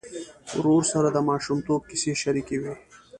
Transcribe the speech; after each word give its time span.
ورور 0.57 0.83
سره 0.91 1.07
د 1.11 1.17
ماشومتوب 1.29 1.81
کیسې 1.89 2.11
شريکې 2.23 2.57
وې. 2.61 2.73